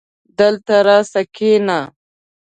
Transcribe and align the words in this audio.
دلته 0.37 0.75
راسه 0.87 1.21
کينه 1.35 1.79